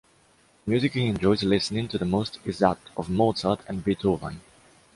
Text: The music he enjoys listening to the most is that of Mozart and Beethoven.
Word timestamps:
The 0.65 0.71
music 0.71 0.93
he 0.93 1.05
enjoys 1.05 1.43
listening 1.43 1.87
to 1.89 1.99
the 1.99 2.05
most 2.05 2.39
is 2.43 2.57
that 2.57 2.79
of 2.97 3.07
Mozart 3.07 3.59
and 3.67 3.83
Beethoven. 3.83 4.41